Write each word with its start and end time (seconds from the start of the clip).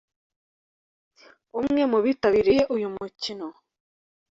umwe 1.59 1.83
mu 1.91 1.99
bitabiriye 2.05 2.61
uyu 2.75 2.87
mukino 2.95 3.47